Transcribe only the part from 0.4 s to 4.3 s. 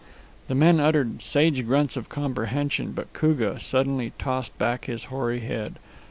The men uttered sage grunts of comprehension, but Koogah suddenly